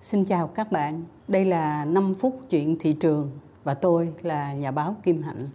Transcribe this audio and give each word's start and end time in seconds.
Xin 0.00 0.24
chào 0.24 0.46
các 0.46 0.72
bạn, 0.72 1.04
đây 1.28 1.44
là 1.44 1.84
5 1.84 2.14
phút 2.14 2.40
chuyện 2.50 2.76
thị 2.80 2.92
trường 3.00 3.30
và 3.64 3.74
tôi 3.74 4.12
là 4.22 4.52
nhà 4.52 4.70
báo 4.70 4.96
Kim 5.02 5.22
Hạnh. 5.22 5.48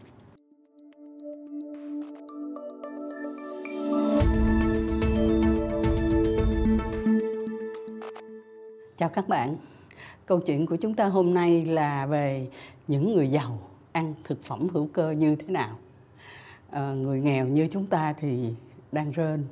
Chào 8.98 9.10
các 9.10 9.28
bạn, 9.28 9.56
câu 10.26 10.40
chuyện 10.40 10.66
của 10.66 10.76
chúng 10.76 10.94
ta 10.94 11.06
hôm 11.06 11.34
nay 11.34 11.66
là 11.66 12.06
về 12.06 12.48
những 12.88 13.14
người 13.14 13.28
giàu 13.28 13.60
ăn 13.92 14.14
thực 14.24 14.44
phẩm 14.44 14.68
hữu 14.74 14.88
cơ 14.94 15.12
như 15.12 15.36
thế 15.36 15.48
nào. 15.48 15.78
À, 16.70 16.94
người 16.94 17.20
nghèo 17.20 17.48
như 17.48 17.68
chúng 17.68 17.86
ta 17.86 18.14
thì 18.14 18.54
đang 18.92 19.12
rên, 19.12 19.46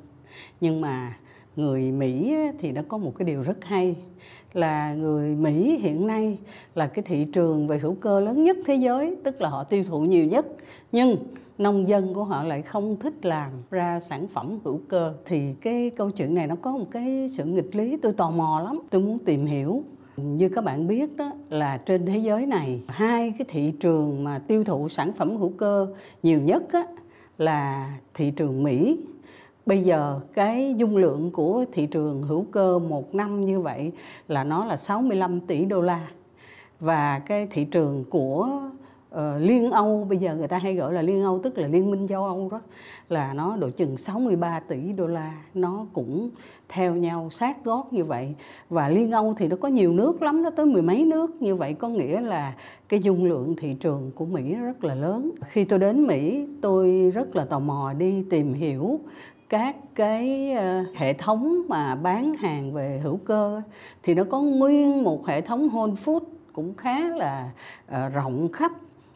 nhưng 0.60 0.80
mà 0.80 1.18
người 1.56 1.92
Mỹ 1.92 2.34
thì 2.58 2.72
đã 2.72 2.82
có 2.88 2.98
một 2.98 3.12
cái 3.18 3.26
điều 3.26 3.42
rất 3.42 3.64
hay 3.64 3.96
là 4.52 4.94
người 4.94 5.36
Mỹ 5.36 5.78
hiện 5.80 6.06
nay 6.06 6.38
là 6.74 6.86
cái 6.86 7.02
thị 7.02 7.26
trường 7.32 7.66
về 7.66 7.78
hữu 7.78 7.94
cơ 7.94 8.20
lớn 8.20 8.44
nhất 8.44 8.56
thế 8.66 8.74
giới, 8.74 9.16
tức 9.24 9.40
là 9.40 9.48
họ 9.48 9.64
tiêu 9.64 9.84
thụ 9.84 10.00
nhiều 10.00 10.24
nhất. 10.26 10.46
Nhưng 10.92 11.16
nông 11.58 11.88
dân 11.88 12.14
của 12.14 12.24
họ 12.24 12.42
lại 12.44 12.62
không 12.62 12.96
thích 12.96 13.24
làm 13.24 13.50
ra 13.70 14.00
sản 14.00 14.28
phẩm 14.28 14.58
hữu 14.64 14.80
cơ. 14.88 15.14
Thì 15.24 15.54
cái 15.60 15.90
câu 15.96 16.10
chuyện 16.10 16.34
này 16.34 16.46
nó 16.46 16.56
có 16.56 16.76
một 16.76 16.86
cái 16.90 17.28
sự 17.28 17.44
nghịch 17.44 17.76
lý 17.76 17.96
tôi 17.96 18.12
tò 18.12 18.30
mò 18.30 18.60
lắm. 18.64 18.80
Tôi 18.90 19.00
muốn 19.00 19.18
tìm 19.18 19.46
hiểu. 19.46 19.82
Như 20.16 20.48
các 20.48 20.64
bạn 20.64 20.86
biết 20.86 21.16
đó 21.16 21.32
là 21.48 21.76
trên 21.76 22.06
thế 22.06 22.18
giới 22.18 22.46
này 22.46 22.80
hai 22.88 23.34
cái 23.38 23.46
thị 23.48 23.72
trường 23.80 24.24
mà 24.24 24.38
tiêu 24.38 24.64
thụ 24.64 24.88
sản 24.88 25.12
phẩm 25.12 25.36
hữu 25.36 25.52
cơ 25.56 25.86
nhiều 26.22 26.40
nhất 26.40 26.72
á, 26.72 26.82
là 27.38 27.92
thị 28.14 28.30
trường 28.30 28.62
Mỹ 28.62 28.98
Bây 29.66 29.82
giờ 29.82 30.20
cái 30.34 30.74
dung 30.76 30.96
lượng 30.96 31.30
của 31.30 31.64
thị 31.72 31.86
trường 31.86 32.22
hữu 32.22 32.46
cơ 32.50 32.78
một 32.78 33.14
năm 33.14 33.40
như 33.40 33.60
vậy 33.60 33.92
là 34.28 34.44
nó 34.44 34.64
là 34.64 34.76
65 34.76 35.40
tỷ 35.40 35.64
đô 35.64 35.80
la. 35.80 36.08
Và 36.80 37.18
cái 37.18 37.46
thị 37.50 37.64
trường 37.64 38.04
của 38.10 38.48
uh, 39.14 39.20
Liên 39.38 39.70
Âu, 39.70 40.06
bây 40.08 40.18
giờ 40.18 40.34
người 40.34 40.48
ta 40.48 40.58
hay 40.58 40.74
gọi 40.74 40.92
là 40.92 41.02
Liên 41.02 41.22
Âu 41.22 41.40
tức 41.42 41.58
là 41.58 41.68
Liên 41.68 41.90
minh 41.90 42.08
châu 42.08 42.24
Âu 42.24 42.48
đó 42.52 42.60
là 43.08 43.34
nó 43.34 43.56
độ 43.56 43.70
chừng 43.70 43.96
63 43.96 44.60
tỷ 44.60 44.92
đô 44.92 45.06
la. 45.06 45.34
Nó 45.54 45.86
cũng 45.92 46.30
theo 46.68 46.94
nhau 46.94 47.28
sát 47.30 47.64
gót 47.64 47.92
như 47.92 48.04
vậy. 48.04 48.34
Và 48.68 48.88
Liên 48.88 49.10
Âu 49.10 49.34
thì 49.36 49.48
nó 49.48 49.56
có 49.56 49.68
nhiều 49.68 49.92
nước 49.92 50.22
lắm, 50.22 50.42
nó 50.42 50.50
tới 50.50 50.66
mười 50.66 50.82
mấy 50.82 51.04
nước. 51.04 51.42
Như 51.42 51.54
vậy 51.54 51.74
có 51.74 51.88
nghĩa 51.88 52.20
là 52.20 52.54
cái 52.88 53.00
dung 53.00 53.24
lượng 53.24 53.54
thị 53.58 53.74
trường 53.74 54.10
của 54.14 54.24
Mỹ 54.24 54.54
rất 54.54 54.84
là 54.84 54.94
lớn. 54.94 55.30
Khi 55.46 55.64
tôi 55.64 55.78
đến 55.78 56.06
Mỹ, 56.06 56.46
tôi 56.60 57.10
rất 57.14 57.36
là 57.36 57.44
tò 57.44 57.58
mò 57.58 57.92
đi 57.92 58.24
tìm 58.30 58.54
hiểu 58.54 59.00
các 59.50 59.76
cái 59.94 60.52
ờ, 60.52 60.84
hệ 60.94 61.12
thống 61.12 61.62
mà 61.68 61.94
bán 61.94 62.34
hàng 62.34 62.72
về 62.72 63.00
hữu 63.04 63.16
cơ 63.16 63.62
thì 64.02 64.14
nó 64.14 64.24
có 64.24 64.40
nguyên 64.40 65.02
một 65.02 65.26
hệ 65.26 65.40
thống 65.40 65.68
Whole 65.68 65.94
Food 65.94 66.20
cũng 66.52 66.74
khá 66.74 67.08
là 67.08 67.50
ờ, 67.86 68.08
rộng 68.08 68.48
khắp 68.52 68.72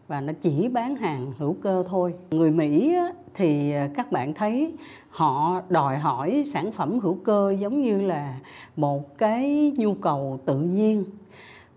và 0.08 0.20
nó 0.20 0.32
chỉ 0.42 0.68
bán 0.68 0.96
hàng 0.96 1.32
hữu 1.38 1.56
cơ 1.62 1.84
thôi. 1.88 2.14
Người 2.30 2.50
Mỹ 2.50 2.96
thì 3.34 3.72
ờ, 3.72 3.88
các 3.94 4.12
bạn 4.12 4.34
thấy 4.34 4.72
họ 5.08 5.60
đòi 5.68 5.98
hỏi 5.98 6.44
sản 6.46 6.72
phẩm 6.72 7.00
hữu 7.00 7.18
cơ 7.24 7.54
giống 7.58 7.82
như 7.82 8.00
là 8.00 8.40
một 8.76 9.18
cái 9.18 9.72
nhu 9.76 9.94
cầu 9.94 10.40
tự 10.44 10.58
nhiên 10.58 11.04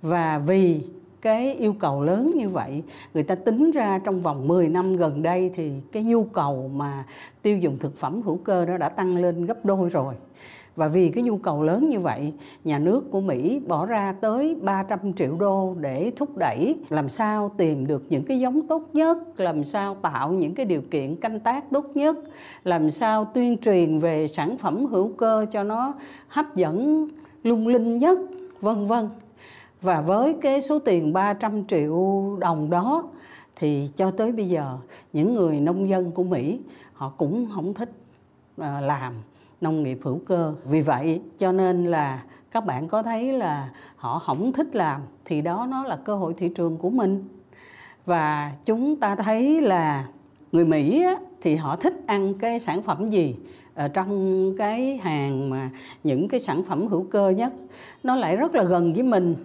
và 0.02 0.38
vì 0.38 0.82
cái 1.22 1.54
yêu 1.54 1.74
cầu 1.74 2.04
lớn 2.04 2.32
như 2.36 2.50
vậy 2.50 2.84
người 3.14 3.24
ta 3.24 3.36
tính 3.36 3.72
ra 3.72 4.00
trong 4.00 4.20
vòng 4.20 4.48
10 4.48 4.70
năm 4.70 4.96
gần 4.96 5.22
đây 5.22 5.52
thì 5.54 5.72
cái 5.92 6.04
nhu 6.04 6.24
cầu 6.24 6.72
mà 6.76 7.06
tiêu 7.42 7.58
dùng 7.58 7.78
thực 7.80 7.98
phẩm 7.98 8.22
hữu 8.22 8.38
cơ 8.38 8.66
đó 8.66 8.78
đã 8.78 8.90
tăng 8.90 9.18
lên 9.18 9.46
gấp 9.46 9.66
đôi 9.66 9.90
rồi 9.90 10.16
và 10.78 10.88
vì 10.88 11.10
cái 11.10 11.24
nhu 11.24 11.38
cầu 11.38 11.64
lớn 11.64 11.90
như 11.90 12.00
vậy, 12.00 12.34
nhà 12.64 12.80
nước 12.80 13.12
của 13.12 13.22
Mỹ 13.22 13.60
bỏ 13.68 13.86
ra 13.86 14.16
tới 14.22 14.58
300 14.62 15.14
triệu 15.14 15.36
đô 15.40 15.76
để 15.80 16.12
thúc 16.16 16.38
đẩy 16.38 16.76
làm 16.90 17.10
sao 17.10 17.52
tìm 17.58 17.88
được 17.88 18.04
những 18.10 18.24
cái 18.24 18.40
giống 18.40 18.68
tốt 18.68 18.90
nhất, 18.94 19.18
làm 19.40 19.64
sao 19.64 19.96
tạo 20.02 20.32
những 20.32 20.54
cái 20.54 20.66
điều 20.66 20.82
kiện 20.82 21.16
canh 21.16 21.40
tác 21.40 21.72
tốt 21.72 21.86
nhất, 21.96 22.18
làm 22.64 22.92
sao 22.92 23.26
tuyên 23.26 23.58
truyền 23.58 23.98
về 23.98 24.28
sản 24.28 24.58
phẩm 24.58 24.86
hữu 24.86 25.12
cơ 25.18 25.46
cho 25.52 25.64
nó 25.64 25.94
hấp 26.28 26.56
dẫn 26.56 27.08
lung 27.44 27.68
linh 27.68 27.98
nhất, 27.98 28.20
vân 28.62 28.86
vân. 28.86 29.10
Và 29.82 30.02
với 30.02 30.38
cái 30.42 30.62
số 30.62 30.80
tiền 30.80 31.14
300 31.14 31.66
triệu 31.68 31.98
đồng 32.40 32.70
đó 32.70 33.04
thì 33.56 33.90
cho 33.98 34.12
tới 34.12 34.32
bây 34.32 34.50
giờ 34.50 34.78
những 35.14 35.34
người 35.34 35.60
nông 35.60 35.90
dân 35.90 36.12
của 36.12 36.24
Mỹ 36.24 36.60
họ 36.94 37.10
cũng 37.18 37.48
không 37.56 37.74
thích 37.74 37.92
à, 38.58 38.82
làm 38.82 39.14
nông 39.62 39.84
nghiệp 39.84 40.00
hữu 40.04 40.20
cơ. 40.26 40.54
Vì 40.66 40.82
vậy 40.82 41.22
cho 41.38 41.52
nên 41.52 41.86
là 41.86 42.24
các 42.52 42.66
bạn 42.66 42.88
có 42.88 43.04
thấy 43.04 43.34
là 43.34 43.70
họ 43.96 44.20
không 44.20 44.52
thích 44.54 44.76
làm 44.76 45.02
thì 45.26 45.42
đó 45.42 45.68
nó 45.70 45.84
là 45.84 45.96
cơ 45.96 46.16
hội 46.16 46.34
thị 46.38 46.50
trường 46.50 46.78
của 46.78 46.90
mình. 46.90 47.28
Và 48.06 48.52
chúng 48.66 48.96
ta 48.96 49.16
thấy 49.16 49.62
là 49.62 50.08
người 50.52 50.66
Mỹ 50.66 51.04
á, 51.04 51.16
thì 51.42 51.56
họ 51.56 51.76
thích 51.76 51.94
ăn 52.08 52.34
cái 52.34 52.60
sản 52.60 52.82
phẩm 52.82 53.10
gì 53.10 53.36
ở 53.76 53.88
trong 53.88 54.54
cái 54.58 54.98
hàng 54.98 55.50
mà 55.50 55.70
những 56.04 56.28
cái 56.28 56.40
sản 56.40 56.64
phẩm 56.64 56.88
hữu 56.88 57.04
cơ 57.04 57.30
nhất 57.30 57.54
nó 58.04 58.16
lại 58.16 58.36
rất 58.36 58.56
là 58.56 58.64
gần 58.64 58.94
với 58.94 59.04
mình 59.04 59.36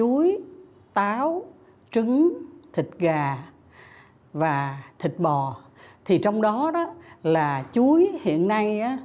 chuối, 0.00 0.38
táo, 0.94 1.42
trứng, 1.90 2.32
thịt 2.72 2.88
gà 2.98 3.36
và 4.32 4.78
thịt 4.98 5.18
bò. 5.18 5.56
Thì 6.04 6.18
trong 6.18 6.42
đó 6.42 6.70
đó 6.74 6.94
là 7.22 7.64
chuối 7.72 8.08
hiện 8.22 8.48
nay 8.48 8.80
á, 8.80 8.98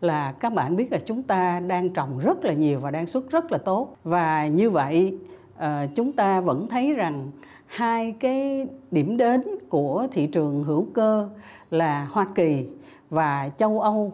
là 0.00 0.32
các 0.32 0.52
bạn 0.52 0.76
biết 0.76 0.92
là 0.92 0.98
chúng 1.06 1.22
ta 1.22 1.60
đang 1.60 1.90
trồng 1.90 2.18
rất 2.18 2.44
là 2.44 2.52
nhiều 2.52 2.78
và 2.78 2.90
đang 2.90 3.06
xuất 3.06 3.30
rất 3.30 3.52
là 3.52 3.58
tốt. 3.58 3.96
Và 4.04 4.46
như 4.46 4.70
vậy 4.70 5.18
à, 5.56 5.86
chúng 5.94 6.12
ta 6.12 6.40
vẫn 6.40 6.68
thấy 6.68 6.94
rằng 6.94 7.30
hai 7.66 8.14
cái 8.20 8.66
điểm 8.90 9.16
đến 9.16 9.42
của 9.68 10.06
thị 10.12 10.26
trường 10.26 10.64
hữu 10.64 10.86
cơ 10.94 11.28
là 11.70 12.04
Hoa 12.10 12.26
Kỳ 12.34 12.66
và 13.10 13.50
châu 13.58 13.80
Âu 13.80 14.12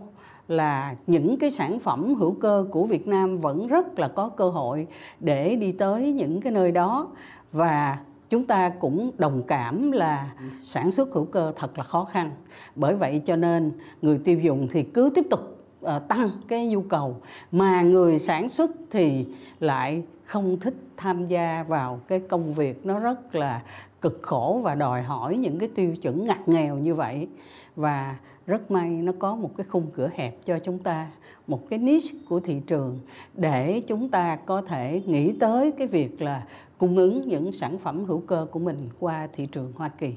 là 0.48 0.94
những 1.06 1.38
cái 1.38 1.50
sản 1.50 1.78
phẩm 1.78 2.14
hữu 2.14 2.32
cơ 2.40 2.66
của 2.70 2.84
Việt 2.84 3.06
Nam 3.06 3.38
vẫn 3.38 3.66
rất 3.66 3.98
là 3.98 4.08
có 4.08 4.28
cơ 4.28 4.50
hội 4.50 4.86
để 5.20 5.56
đi 5.56 5.72
tới 5.72 6.12
những 6.12 6.40
cái 6.40 6.52
nơi 6.52 6.72
đó. 6.72 7.08
Và 7.52 7.98
chúng 8.28 8.44
ta 8.44 8.68
cũng 8.68 9.10
đồng 9.18 9.42
cảm 9.42 9.92
là 9.92 10.32
sản 10.62 10.90
xuất 10.90 11.12
hữu 11.12 11.24
cơ 11.24 11.52
thật 11.56 11.78
là 11.78 11.84
khó 11.84 12.04
khăn. 12.04 12.30
Bởi 12.74 12.94
vậy 12.94 13.22
cho 13.24 13.36
nên 13.36 13.72
người 14.02 14.18
tiêu 14.18 14.40
dùng 14.40 14.68
thì 14.70 14.82
cứ 14.82 15.10
tiếp 15.14 15.26
tục 15.30 15.40
uh, 15.84 15.90
tăng 16.08 16.30
cái 16.48 16.66
nhu 16.66 16.82
cầu. 16.82 17.16
Mà 17.52 17.82
người 17.82 18.18
sản 18.18 18.48
xuất 18.48 18.70
thì 18.90 19.26
lại 19.60 20.02
không 20.24 20.60
thích 20.60 20.74
tham 20.96 21.26
gia 21.26 21.64
vào 21.68 22.00
cái 22.08 22.20
công 22.20 22.52
việc 22.52 22.86
nó 22.86 22.98
rất 22.98 23.34
là 23.34 23.62
cực 24.00 24.20
khổ 24.22 24.60
và 24.64 24.74
đòi 24.74 25.02
hỏi 25.02 25.36
những 25.36 25.58
cái 25.58 25.68
tiêu 25.74 25.96
chuẩn 25.96 26.26
ngặt 26.26 26.48
nghèo 26.48 26.76
như 26.76 26.94
vậy. 26.94 27.28
Và 27.76 28.16
rất 28.48 28.70
may 28.70 28.90
nó 28.90 29.12
có 29.18 29.34
một 29.34 29.50
cái 29.56 29.66
khung 29.68 29.90
cửa 29.94 30.10
hẹp 30.14 30.44
cho 30.44 30.58
chúng 30.58 30.78
ta 30.78 31.10
một 31.46 31.70
cái 31.70 31.78
niche 31.78 32.18
của 32.28 32.40
thị 32.40 32.60
trường 32.66 32.98
để 33.34 33.82
chúng 33.86 34.08
ta 34.08 34.36
có 34.36 34.62
thể 34.62 35.02
nghĩ 35.06 35.32
tới 35.40 35.72
cái 35.72 35.86
việc 35.86 36.22
là 36.22 36.46
cung 36.78 36.96
ứng 36.96 37.28
những 37.28 37.52
sản 37.52 37.78
phẩm 37.78 38.04
hữu 38.04 38.20
cơ 38.20 38.46
của 38.50 38.58
mình 38.58 38.88
qua 38.98 39.28
thị 39.32 39.46
trường 39.46 39.72
Hoa 39.76 39.88
Kỳ 39.88 40.14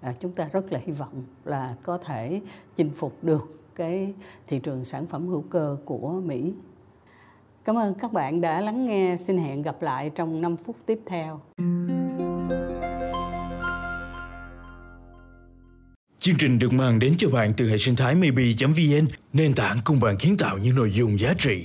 à, 0.00 0.14
chúng 0.20 0.32
ta 0.32 0.48
rất 0.52 0.72
là 0.72 0.80
hy 0.82 0.92
vọng 0.92 1.24
là 1.44 1.76
có 1.82 1.98
thể 1.98 2.40
chinh 2.76 2.90
phục 2.90 3.12
được 3.22 3.74
cái 3.74 4.14
thị 4.46 4.58
trường 4.58 4.84
sản 4.84 5.06
phẩm 5.06 5.28
hữu 5.28 5.44
cơ 5.50 5.76
của 5.84 6.20
Mỹ. 6.24 6.52
Cảm 7.64 7.78
ơn 7.78 7.94
các 7.94 8.12
bạn 8.12 8.40
đã 8.40 8.60
lắng 8.60 8.86
nghe. 8.86 9.16
Xin 9.16 9.38
hẹn 9.38 9.62
gặp 9.62 9.82
lại 9.82 10.10
trong 10.14 10.40
5 10.40 10.56
phút 10.56 10.76
tiếp 10.86 11.00
theo. 11.06 11.40
Chương 16.24 16.36
trình 16.36 16.58
được 16.58 16.72
mang 16.72 16.98
đến 16.98 17.14
cho 17.18 17.28
bạn 17.28 17.52
từ 17.56 17.70
hệ 17.70 17.78
sinh 17.78 17.96
thái 17.96 18.14
maybe.vn, 18.14 19.06
nền 19.32 19.54
tảng 19.54 19.78
cùng 19.84 20.00
bạn 20.00 20.16
kiến 20.16 20.36
tạo 20.36 20.58
những 20.58 20.74
nội 20.74 20.90
dung 20.90 21.20
giá 21.20 21.34
trị. 21.38 21.64